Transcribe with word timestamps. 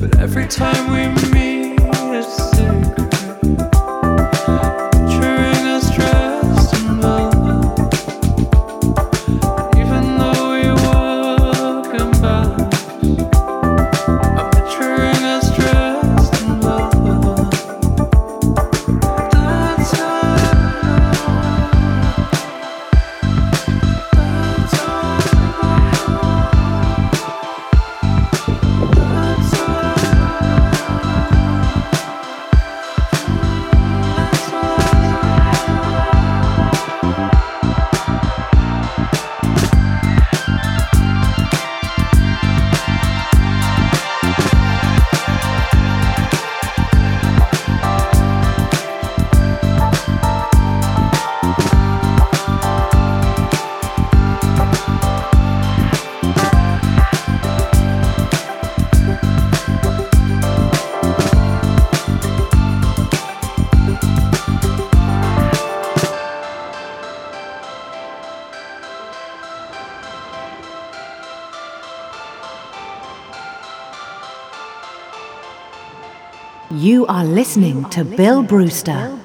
But 0.00 0.16
every 0.20 0.46
time 0.46 0.92
we 0.92 1.08
meet, 1.32 1.76
it's 1.80 2.97
You 76.78 77.06
are 77.06 77.24
listening 77.24 77.90
to 77.90 78.04
Bill 78.04 78.44
Brewster. 78.44 79.18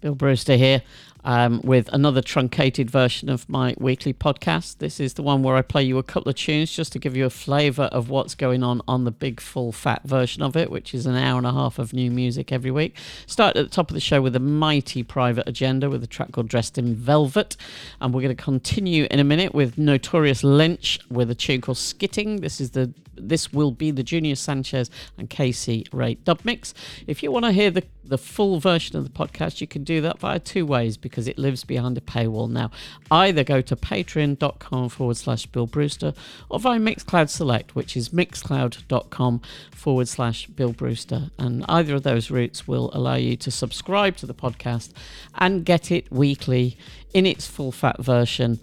Bill 0.00 0.16
Brewster 0.16 0.56
here 0.56 0.82
um, 1.22 1.60
with 1.62 1.88
another 1.92 2.20
truncated 2.20 2.90
version 2.90 3.28
of 3.28 3.48
my 3.48 3.76
weekly 3.78 4.12
podcast. 4.12 4.78
This 4.78 4.98
is 4.98 5.14
the 5.14 5.22
one 5.22 5.44
where 5.44 5.54
I 5.54 5.62
play 5.62 5.84
you 5.84 5.96
a 5.98 6.02
couple 6.02 6.30
of 6.30 6.34
tunes 6.34 6.72
just 6.72 6.92
to 6.94 6.98
give 6.98 7.16
you 7.16 7.24
a 7.24 7.30
flavour 7.30 7.84
of 7.84 8.10
what's 8.10 8.34
going 8.34 8.64
on 8.64 8.82
on 8.88 9.04
the 9.04 9.12
big, 9.12 9.40
full, 9.40 9.70
fat 9.70 10.02
version 10.02 10.42
of 10.42 10.56
it, 10.56 10.72
which 10.72 10.92
is 10.92 11.06
an 11.06 11.14
hour 11.14 11.38
and 11.38 11.46
a 11.46 11.52
half 11.52 11.78
of 11.78 11.92
new 11.92 12.10
music 12.10 12.50
every 12.50 12.72
week. 12.72 12.96
Start 13.26 13.56
at 13.56 13.64
the 13.64 13.70
top 13.70 13.92
of 13.92 13.94
the 13.94 14.00
show 14.00 14.20
with 14.20 14.34
a 14.34 14.40
mighty 14.40 15.04
private 15.04 15.48
agenda 15.48 15.88
with 15.88 16.02
a 16.02 16.08
track 16.08 16.32
called 16.32 16.48
Dressed 16.48 16.78
in 16.78 16.96
Velvet. 16.96 17.56
And 18.00 18.12
we're 18.12 18.22
going 18.22 18.36
to 18.36 18.42
continue 18.42 19.06
in 19.08 19.20
a 19.20 19.24
minute 19.24 19.54
with 19.54 19.78
Notorious 19.78 20.42
Lynch 20.42 20.98
with 21.08 21.30
a 21.30 21.36
tune 21.36 21.60
called 21.60 21.78
Skitting. 21.78 22.40
This 22.40 22.60
is 22.60 22.72
the 22.72 22.92
this 23.20 23.52
will 23.52 23.70
be 23.70 23.90
the 23.90 24.02
Junior 24.02 24.34
Sanchez 24.34 24.90
and 25.16 25.28
Casey 25.30 25.86
Ray 25.92 26.14
dub 26.14 26.40
mix. 26.44 26.74
If 27.06 27.22
you 27.22 27.32
want 27.32 27.44
to 27.44 27.52
hear 27.52 27.70
the, 27.70 27.84
the 28.04 28.18
full 28.18 28.60
version 28.60 28.96
of 28.96 29.04
the 29.04 29.10
podcast, 29.10 29.60
you 29.60 29.66
can 29.66 29.84
do 29.84 30.00
that 30.00 30.18
via 30.18 30.38
two 30.38 30.66
ways 30.66 30.96
because 30.96 31.28
it 31.28 31.38
lives 31.38 31.64
behind 31.64 31.98
a 31.98 32.00
paywall 32.00 32.50
now. 32.50 32.70
Either 33.10 33.44
go 33.44 33.60
to 33.60 33.76
patreon.com 33.76 34.88
forward 34.88 35.16
slash 35.16 35.46
Bill 35.46 35.66
Brewster 35.66 36.14
or 36.48 36.58
via 36.58 36.78
Mixcloud 36.78 37.28
Select, 37.28 37.74
which 37.74 37.96
is 37.96 38.10
mixcloud.com 38.10 39.40
forward 39.72 40.08
slash 40.08 40.46
Bill 40.46 40.72
Brewster. 40.72 41.30
And 41.38 41.64
either 41.68 41.96
of 41.96 42.02
those 42.02 42.30
routes 42.30 42.66
will 42.66 42.90
allow 42.92 43.16
you 43.16 43.36
to 43.36 43.50
subscribe 43.50 44.16
to 44.16 44.26
the 44.26 44.34
podcast 44.34 44.92
and 45.34 45.64
get 45.64 45.90
it 45.90 46.10
weekly 46.10 46.76
in 47.14 47.26
its 47.26 47.46
full 47.46 47.72
fat 47.72 48.02
version. 48.02 48.60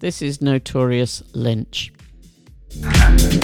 This 0.00 0.20
is 0.20 0.40
Notorious 0.40 1.22
Lynch. 1.32 1.92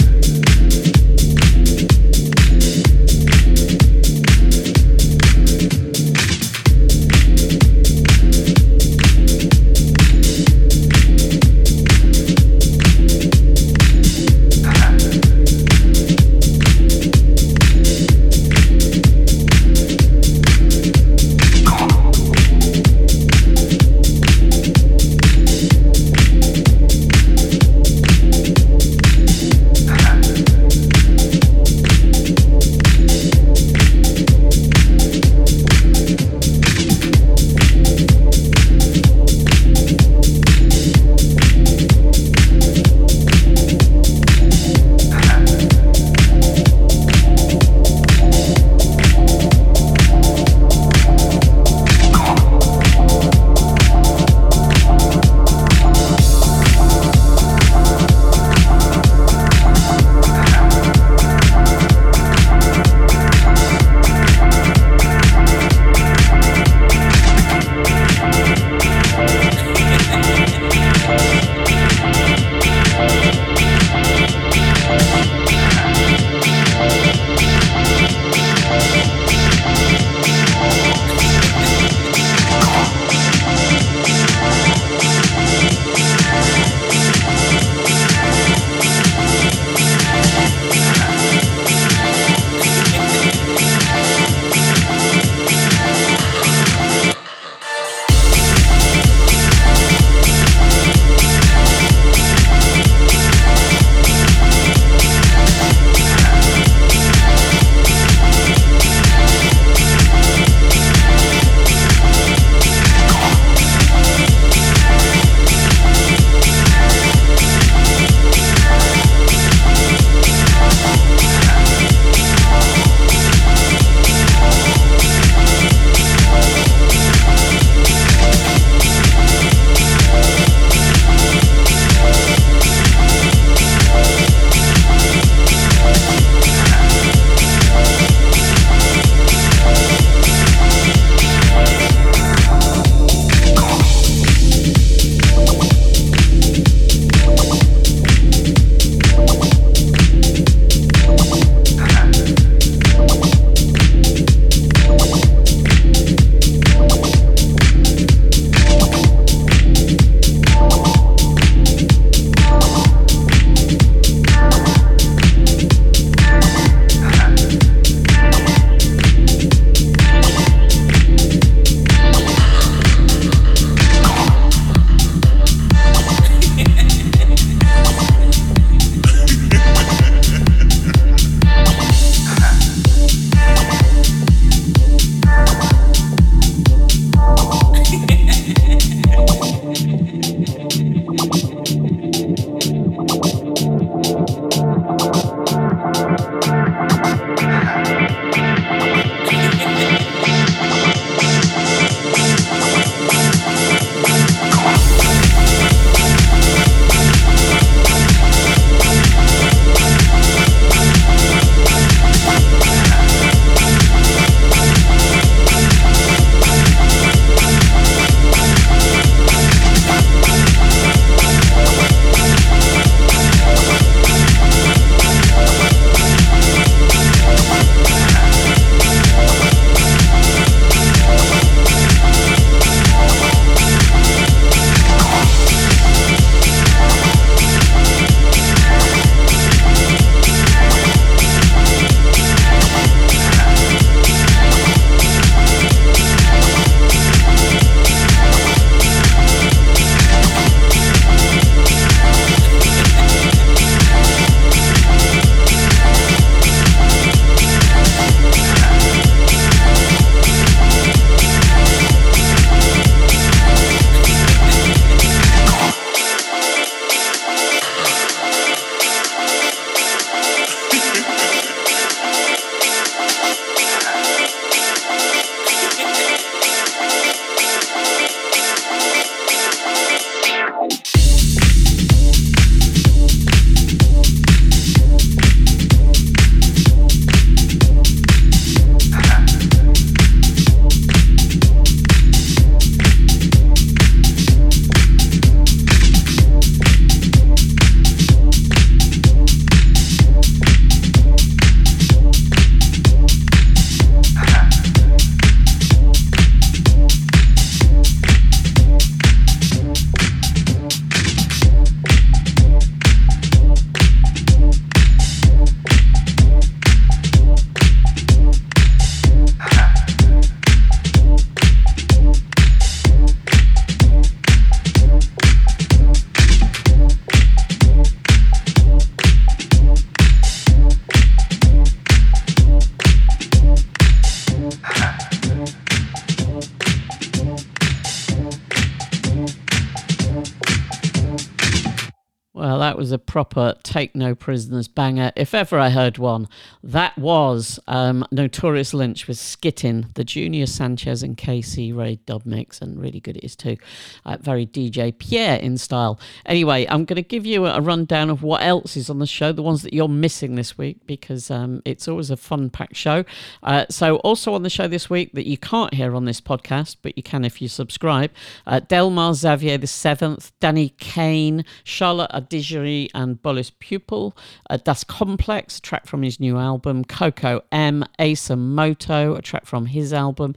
proper 343.09 343.55
take 343.63 343.95
no 343.95 344.13
prisoners 344.13 344.67
banger, 344.67 345.11
if 345.15 345.33
ever 345.33 345.57
I 345.57 345.71
heard 345.71 345.97
one. 345.97 346.27
That 346.63 346.95
was 346.95 347.59
um, 347.67 348.05
Notorious 348.11 348.71
Lynch 348.71 349.07
with 349.07 349.17
Skittin, 349.17 349.87
the 349.95 350.03
Junior 350.03 350.45
Sanchez 350.45 351.01
and 351.01 351.17
KC 351.17 351.75
Ray 351.75 351.97
dub 352.05 352.27
mix, 352.27 352.61
and 352.61 352.79
really 352.79 352.99
good 352.99 353.17
it 353.17 353.25
is 353.25 353.35
too. 353.35 353.57
Uh, 354.05 354.17
very 354.21 354.45
DJ 354.45 354.95
Pierre 354.95 355.39
in 355.39 355.57
style. 355.57 355.99
Anyway, 356.27 356.67
I'm 356.69 356.85
going 356.85 356.97
to 356.97 357.01
give 357.01 357.25
you 357.25 357.47
a 357.47 357.59
rundown 357.59 358.11
of 358.11 358.21
what 358.21 358.43
else 358.43 358.77
is 358.77 358.91
on 358.91 358.99
the 358.99 359.07
show, 359.07 359.31
the 359.31 359.41
ones 359.41 359.63
that 359.63 359.73
you're 359.73 359.87
missing 359.87 360.35
this 360.35 360.55
week, 360.55 360.77
because 360.85 361.31
um, 361.31 361.63
it's 361.65 361.87
always 361.87 362.11
a 362.11 362.17
fun 362.17 362.51
packed 362.51 362.75
show. 362.75 363.05
Uh, 363.41 363.65
so, 363.71 363.95
also 363.97 364.35
on 364.35 364.43
the 364.43 364.51
show 364.51 364.67
this 364.67 364.87
week 364.87 365.13
that 365.13 365.25
you 365.25 365.37
can't 365.37 365.73
hear 365.73 365.95
on 365.95 366.05
this 366.05 366.21
podcast, 366.21 366.75
but 366.83 366.95
you 366.95 367.01
can 367.01 367.25
if 367.25 367.41
you 367.41 367.47
subscribe, 367.47 368.11
uh, 368.45 368.59
Delmar 368.59 369.15
Xavier 369.15 369.57
the 369.57 369.65
Seventh, 369.65 370.31
Danny 370.39 370.69
Kane, 370.77 371.43
Charlotte 371.63 372.11
Adigéry 372.11 372.87
and 372.99 373.21
Bolis 373.21 373.51
Pupul, 373.61 374.13
uh, 374.49 374.57
Das 374.57 374.83
Komplex, 374.83 375.57
a 375.57 375.61
track 375.61 375.87
from 375.87 376.03
his 376.03 376.19
new 376.19 376.37
album, 376.37 376.83
Coco 376.83 377.41
Em, 377.51 377.85
Asa 377.97 378.35
Moto, 378.35 379.15
a 379.15 379.21
track 379.21 379.45
from 379.45 379.67
his 379.67 379.93
album, 379.93 380.35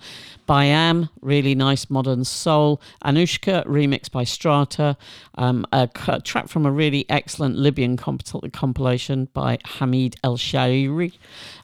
Byamm, 0.48 1.08
really 1.20 1.54
nice 1.56 1.90
modern 1.90 2.24
soul, 2.24 2.80
Anushka, 3.04 3.66
remixed 3.66 4.12
by 4.12 4.24
Str4ta, 4.24 4.96
um, 5.34 5.66
a, 5.72 5.88
a, 6.06 6.20
track 6.20 6.48
from 6.48 6.64
a 6.64 6.70
really 6.70 7.04
excellent 7.08 7.56
Libyan 7.56 7.96
comp- 7.96 8.52
compilation 8.52 9.28
by 9.32 9.58
Hamid 9.64 10.14
El 10.22 10.36
Shaeri, 10.36 11.14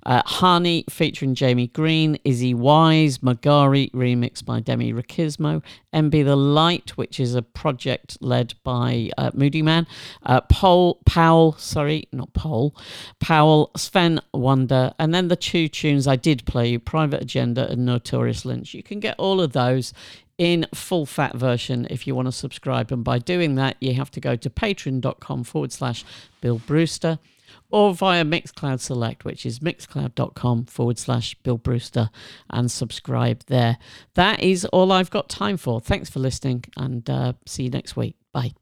uh, 0.04 0.22
Hani 0.22 0.90
featuring 0.90 1.34
Jamie 1.34 1.68
Green, 1.68 2.18
Izzy 2.24 2.54
Wise, 2.54 3.18
Magari, 3.18 3.90
remixed 3.92 4.44
by 4.44 4.60
Demi 4.60 4.92
Riquismo, 4.92 5.62
MB 5.92 6.24
The 6.24 6.36
Light, 6.36 6.96
which 6.96 7.20
is 7.20 7.34
a 7.34 7.42
project 7.42 8.16
led 8.20 8.54
by 8.64 9.10
uh, 9.18 9.30
Moodymann, 9.32 9.86
uh, 10.24 10.40
Paul, 10.42 10.87
Powell, 11.04 11.52
sorry, 11.58 12.08
not 12.12 12.32
Paul, 12.32 12.74
Powell, 13.20 13.70
Sven 13.76 14.20
Wunder, 14.32 14.92
and 14.98 15.14
then 15.14 15.28
the 15.28 15.36
two 15.36 15.68
tunes 15.68 16.06
I 16.06 16.16
did 16.16 16.44
play 16.44 16.68
you, 16.68 16.78
Private 16.78 17.22
Agenda 17.22 17.70
and 17.70 17.86
Notorious 17.86 18.44
Lynch. 18.44 18.74
You 18.74 18.82
can 18.82 19.00
get 19.00 19.16
all 19.18 19.40
of 19.40 19.52
those 19.52 19.92
in 20.38 20.66
full 20.72 21.04
fat 21.04 21.34
version 21.34 21.86
if 21.90 22.06
you 22.06 22.14
want 22.14 22.28
to 22.28 22.32
subscribe. 22.32 22.92
And 22.92 23.02
by 23.02 23.18
doing 23.18 23.56
that, 23.56 23.76
you 23.80 23.94
have 23.94 24.10
to 24.12 24.20
go 24.20 24.36
to 24.36 24.48
patreon.com 24.48 25.44
forward 25.44 25.72
slash 25.72 26.04
Bill 26.40 26.58
Brewster 26.58 27.18
or 27.70 27.94
via 27.94 28.24
Mixcloud 28.24 28.80
Select, 28.80 29.24
which 29.24 29.44
is 29.44 29.58
mixcloud.com 29.58 30.64
forward 30.66 30.98
slash 30.98 31.34
Bill 31.42 31.58
Brewster, 31.58 32.10
and 32.50 32.70
subscribe 32.70 33.44
there. 33.46 33.78
That 34.14 34.42
is 34.42 34.64
all 34.66 34.90
I've 34.92 35.10
got 35.10 35.28
time 35.28 35.56
for. 35.56 35.80
Thanks 35.80 36.08
for 36.08 36.18
listening, 36.18 36.64
and 36.76 37.08
uh, 37.10 37.34
see 37.46 37.64
you 37.64 37.70
next 37.70 37.96
week. 37.96 38.16
Bye. 38.32 38.52